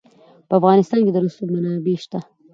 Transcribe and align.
په 0.47 0.53
افغانستان 0.59 0.99
کې 1.05 1.11
د 1.13 1.17
رسوب 1.25 1.47
منابع 1.53 1.95
شته. 2.03 2.19